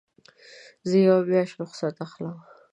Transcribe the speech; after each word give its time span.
زه 0.89 0.97
یوه 1.05 1.21
میاشت 1.29 1.55
رخصت 1.61 1.95
اخلم. 2.05 2.37